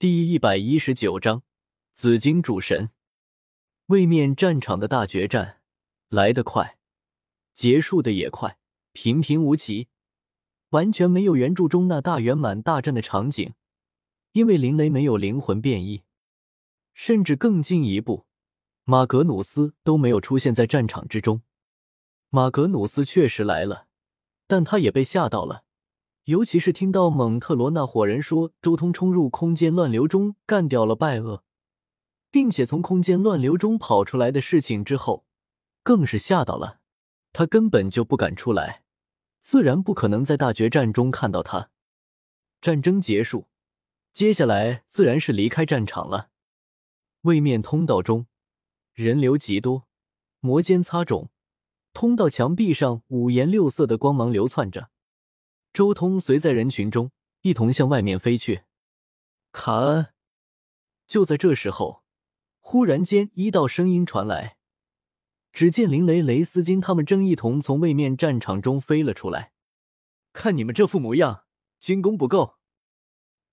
[0.00, 1.42] 第一百一十九章
[1.92, 2.88] 紫金主神。
[3.88, 5.60] 位面战场的大决战
[6.08, 6.78] 来得快，
[7.52, 8.56] 结束的也快，
[8.92, 9.88] 平平无奇，
[10.70, 13.52] 完全没有原著中那大圆满大战的场景。
[14.32, 16.04] 因为林雷没有灵魂变异，
[16.94, 18.24] 甚至更进一步，
[18.84, 21.42] 马格努斯都没有出现在战场之中。
[22.30, 23.88] 马格努斯确实来了，
[24.46, 25.64] 但他也被吓到了。
[26.24, 31.42] 尤其是听到蒙特罗那伙人说周通冲入空间乱流中干掉了拜厄，
[32.30, 35.24] 并且从空间乱流中跑出来的事情之后，
[35.82, 36.80] 更是吓到了。
[37.32, 38.82] 他根本就不敢出来，
[39.40, 41.70] 自然不可能在大决战中看到他。
[42.60, 43.48] 战争结束，
[44.12, 46.28] 接下来自然是离开战场了。
[47.22, 48.26] 位面通道中
[48.92, 49.88] 人流极多，
[50.40, 51.28] 摩肩擦踵，
[51.92, 54.90] 通道墙壁上五颜六色的光芒流窜着。
[55.72, 58.64] 周通随在人群中一同向外面飞去。
[59.52, 60.12] 卡恩，
[61.06, 62.02] 就在这时候，
[62.58, 64.56] 忽然间一道声音传来，
[65.52, 69.52] 只见林雷、雷斯金他们正一同从位面战场中飞了出来。
[70.32, 71.44] 看你们这副模样，
[71.80, 72.58] 军功不够。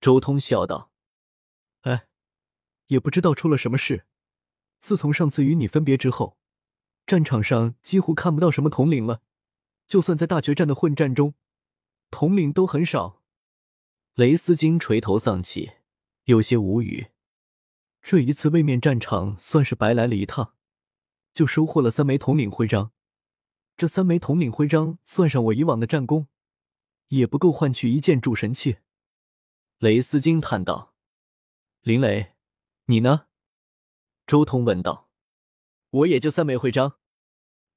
[0.00, 0.92] 周通笑道
[1.82, 2.06] ：“哎，
[2.86, 4.06] 也不知道出了什么事。
[4.80, 6.36] 自从上次与你分别之后，
[7.06, 9.22] 战场上几乎看不到什么统领了，
[9.86, 11.34] 就算在大决战的混战中。”
[12.14, 13.24] 统领都很少，
[14.14, 15.72] 雷斯金垂头丧气，
[16.26, 17.08] 有些无语。
[18.00, 20.54] 这一次位面战场算是白来了一趟，
[21.32, 22.92] 就收获了三枚统领徽章。
[23.76, 26.28] 这三枚统领徽章算上我以往的战功，
[27.08, 28.76] 也不够换取一件主神器。
[29.78, 30.94] 雷斯金叹道
[31.82, 32.36] ：“林雷，
[32.84, 33.26] 你呢？”
[34.24, 35.10] 周通问道
[35.90, 37.00] ：“我也就三枚徽章。”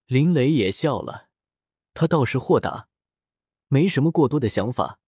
[0.05, 1.29] 林雷也笑了，
[1.95, 2.89] 他倒是豁达。
[3.69, 4.99] 没什么过多的想法，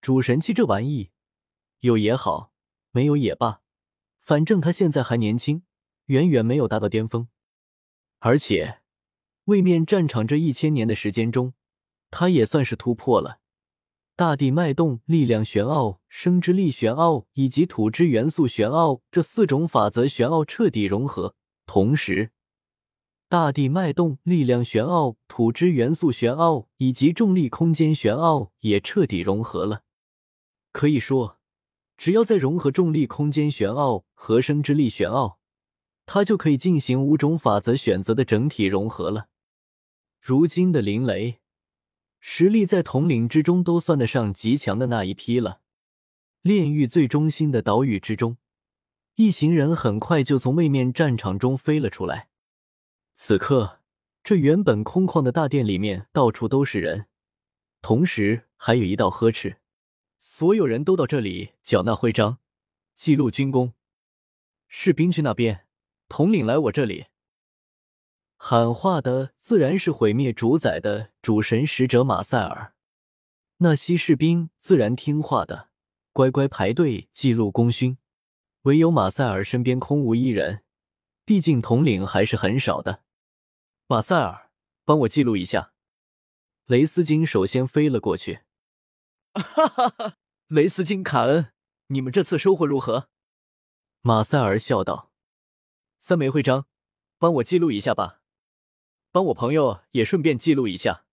[0.00, 1.10] 主神器这玩意，
[1.80, 2.52] 有也好，
[2.90, 3.60] 没有也罢，
[4.20, 5.62] 反正他现在还年轻，
[6.06, 7.28] 远远没有达到巅峰。
[8.18, 8.80] 而且，
[9.44, 11.54] 位面战场这一千年的时间中，
[12.10, 13.40] 他也算是突破了
[14.14, 21.34] 大地脉动、力量玄奥、生之力玄奥以及土之元素玄奥这四种法则玄奥彻底融合，
[21.64, 22.32] 同时。
[23.28, 29.82] 大地脉动、力量玄奥、土之元素玄奥以及重力空间玄奥也彻底融合了。
[30.70, 31.40] 可以说，
[31.96, 35.40] 只要再融合重力空间玄奥和生之力玄奥，
[36.04, 39.26] 他就可以进行五种法则选择的整体融合了。
[40.20, 41.40] 如今的林雷，
[42.20, 45.62] 实力在统领之中都算得上极强的那一批了。
[46.42, 48.36] 炼狱最中心的岛屿之中，
[49.16, 52.28] 一行人很快就从位面战场中飞了出来。
[53.18, 53.80] 此刻，
[54.22, 57.06] 这原本空旷的大殿里面到处都是人，
[57.80, 59.56] 同时还有一道呵斥
[60.20, 62.38] ：“所有人都到这里缴纳徽章，
[62.94, 63.72] 记录军功。
[64.68, 65.66] 士兵去那边，
[66.10, 67.06] 统领来我这里。”
[68.36, 72.74] 喊话的自然是毁灭主宰的主神使者马塞尔。
[73.56, 75.70] 那些士兵自然听话的，
[76.12, 77.96] 乖乖排队记录功勋。
[78.64, 80.62] 唯有马塞尔身边空无一人，
[81.24, 83.04] 毕竟统领还是很少的。
[83.88, 84.50] 马塞尔，
[84.84, 85.72] 帮我记录一下。
[86.64, 88.40] 雷斯金首先飞了过去。
[89.32, 90.16] 哈哈哈！
[90.48, 91.52] 雷斯金、卡恩，
[91.86, 93.08] 你们这次收获如何？
[94.00, 95.12] 马塞尔笑道
[95.98, 96.66] ：“三枚徽章，
[97.18, 98.22] 帮我记录一下吧。
[99.12, 101.04] 帮我朋友也顺便记录一下。”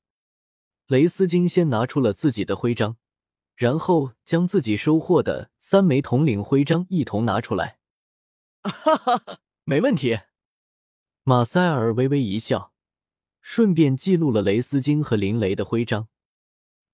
[0.88, 2.98] 雷斯金先拿出了自己的徽章，
[3.56, 7.78] 然后将自己收获的三枚统领徽章一同拿出来。
[8.64, 10.22] 哈哈哈，没问题。
[11.26, 12.74] 马塞尔微微一笑，
[13.40, 16.10] 顺便记录了雷斯金和林雷的徽章。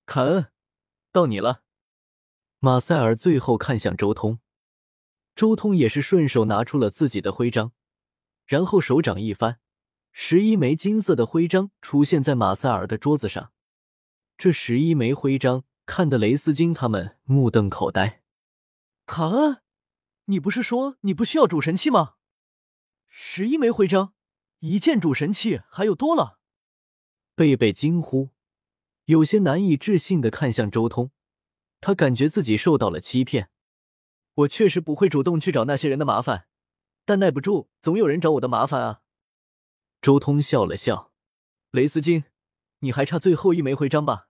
[0.06, 0.52] 凯恩，
[1.12, 1.64] 到你了。
[2.60, 4.38] 马塞尔最后看向周通，
[5.34, 7.72] 周通也是顺手拿出了自己的徽章，
[8.46, 9.60] 然后手掌一翻，
[10.12, 13.52] 十一枚金色的徽章出现在马塞尔的桌子上。
[14.38, 18.22] 这十一枚徽章看得雷斯金他们目瞪口呆。
[19.08, 19.64] 卡恩，
[20.26, 22.18] 你不是说你不需要主神器吗？
[23.08, 24.14] 十一枚徽章。
[24.60, 26.38] 一件主神器还有多了，
[27.34, 28.32] 贝贝惊呼，
[29.06, 31.12] 有些难以置信的看向周通，
[31.80, 33.50] 他感觉自己受到了欺骗。
[34.34, 36.48] 我确实不会主动去找那些人的麻烦，
[37.06, 39.02] 但耐不住总有人找我的麻烦啊。
[40.02, 41.14] 周通笑了笑，
[41.72, 42.26] 雷斯金，
[42.80, 44.28] 你还差最后一枚徽章吧？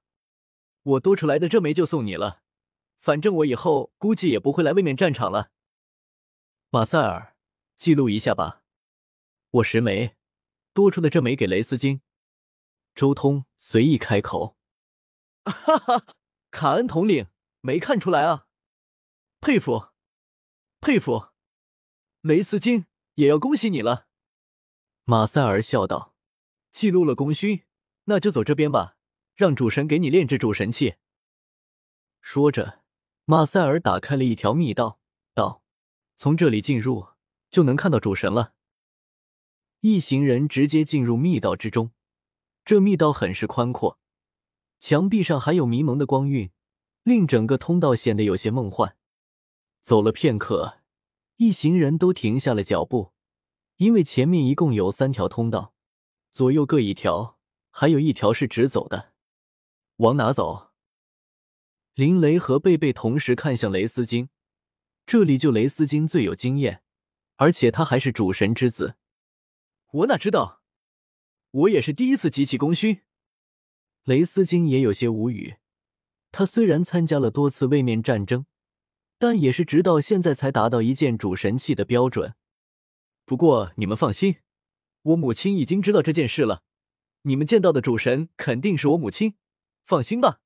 [0.83, 2.43] 我多出来的这枚就送你了，
[2.99, 5.49] 反正我以后估计也不会来位面战场了。
[6.69, 7.35] 马塞尔，
[7.75, 8.61] 记录一下吧，
[9.49, 10.18] 我十枚。
[10.73, 12.01] 多出的这枚给雷斯金，
[12.95, 14.57] 周通随意开口。
[15.45, 16.15] 哈哈，
[16.51, 17.27] 卡恩统领
[17.61, 18.47] 没看出来啊，
[19.39, 19.89] 佩服。
[20.81, 21.29] 佩服！
[22.21, 22.85] 雷斯金
[23.15, 24.07] 也要恭喜你了。
[25.03, 26.15] 马塞尔笑道
[26.71, 27.65] ：“记录了功勋，
[28.05, 28.95] 那就走这边吧，
[29.35, 30.95] 让主神给你炼制主神器。”
[32.21, 32.83] 说着，
[33.25, 35.01] 马塞尔打开了一条密道，
[35.33, 35.63] 道
[36.15, 37.09] ：“从这里进入，
[37.49, 38.53] 就能看到主神了。”
[39.81, 41.91] 一行人直接进入密道之中，
[42.65, 43.97] 这密道很是宽阔，
[44.79, 46.51] 墙壁上还有迷蒙的光晕，
[47.03, 48.97] 令整个通道显得有些梦幻。
[49.81, 50.79] 走了片刻，
[51.37, 53.13] 一行人都停下了脚步。
[53.77, 55.73] 因为前面一共有三条通道，
[56.33, 57.39] 左右各一条，
[57.71, 59.13] 还有一条是直走的。
[59.95, 60.71] 往哪走？
[61.93, 64.27] 林雷和贝贝同时看向雷斯金，
[65.05, 66.83] 这里就雷斯金最有经验，
[67.37, 68.97] 而且他还是主神之子。
[69.91, 70.61] 我哪知道？
[71.49, 73.01] 我也是第一次集齐功勋。
[74.03, 75.55] 雷斯金也有些无语。
[76.31, 78.45] 他虽然参加了多次位面战争，
[79.17, 82.35] 但也是直到现在才达到一件主神器的标准。
[83.25, 84.37] 不过你们放心，
[85.01, 86.61] 我母亲已经知道这件事了。
[87.23, 89.35] 你们见到的主神肯定是我母亲，
[89.83, 90.39] 放心吧。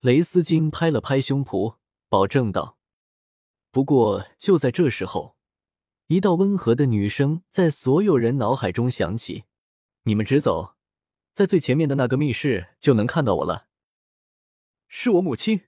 [0.00, 1.76] 雷斯金拍了拍胸脯，
[2.08, 2.78] 保证道。
[3.70, 5.35] 不过就在这时候，
[6.08, 9.44] 一道温和的女声在所有人脑海中响起
[10.04, 10.76] ：“你们直走，
[11.32, 13.68] 在最前面的那个密室就能看到我了。”
[14.86, 15.62] 是我母亲。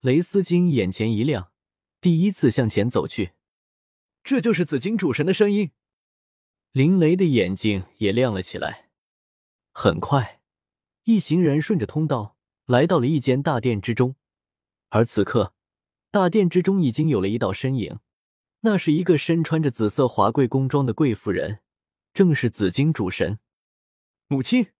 [0.00, 1.52] 雷斯金眼前一亮，
[2.00, 3.32] 第一次向前走去。
[4.24, 5.70] 这就是紫金主神的声音，
[6.72, 8.90] 林雷的眼睛也亮了起来。
[9.70, 10.40] 很快，
[11.04, 14.16] 一行人顺着通道来到了一间大殿之中，
[14.88, 15.54] 而此刻，
[16.10, 18.00] 大殿之中已经有了一道身影，
[18.66, 21.60] 那是一个身穿着紫色华贵宫装的贵妇人，
[22.12, 23.38] 正是紫金主神。
[24.26, 24.72] 母亲，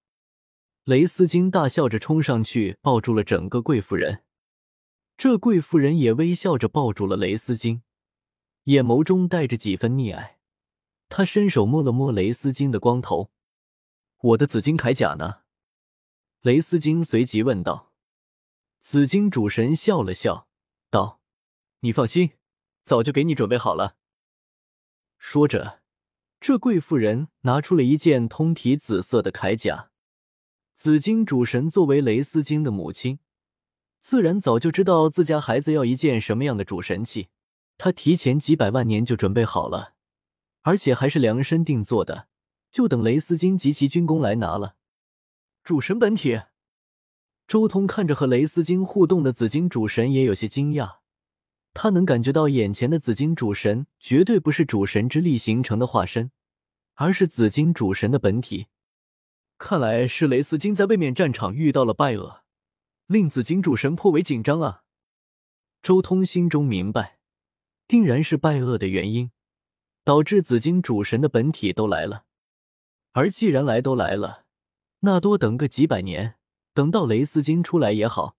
[0.83, 4.25] 雷斯金大笑着冲上去抱住了整个贵妇人，
[5.17, 7.83] 这贵妇人也微笑着抱住了雷斯金。
[8.65, 10.41] 眼眸中带着几分溺爱，
[11.09, 13.31] 他伸手摸了摸雷斯金的光头。
[14.21, 15.43] “我的紫金铠甲呢？”
[16.43, 17.93] 雷斯金随即问道。
[18.81, 20.49] 紫金主神笑了笑，
[20.91, 21.21] 道
[21.83, 22.33] ：“你放心，
[22.87, 23.97] 早就给你准备好了。”
[25.19, 25.81] 说着，
[26.41, 29.91] 这贵妇人拿出了一件通体紫色的铠甲。
[30.75, 33.19] 紫金主神作为雷斯金的母亲，
[33.99, 37.31] 自然早就知道自家孩子要一件什么样的主神器。
[37.77, 39.95] 他提前几百万年就准备好了，
[40.63, 42.29] 而且还是量身定做的，
[42.71, 44.77] 就等雷斯金及其军功来拿了。
[45.65, 46.43] 主神本体，
[47.49, 50.99] 周通看着和雷斯金互动的紫金主神，也有些惊讶。
[51.79, 56.31] 他能感觉到眼前的紫金主神绝对不是主神之力形成的化身，
[56.95, 58.69] 而是紫金主神的本体。
[59.59, 62.41] 看来是雷斯金在位面战场遇到了败厄，
[63.07, 64.85] 令紫金主神颇为紧张啊。
[65.83, 67.19] 周通心中明白。
[67.87, 69.31] 定然是败厄的原因，
[70.03, 72.25] 导致紫金主神的本体都来了。
[73.13, 74.47] 而既然来都来了，
[75.01, 76.37] 那多等个几百年，
[76.73, 78.39] 等到雷斯金出来也好。